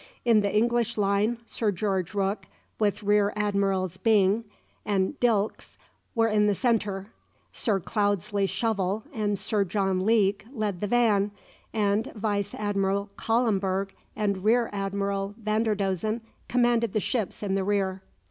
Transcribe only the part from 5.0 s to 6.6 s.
Dilkes, were in the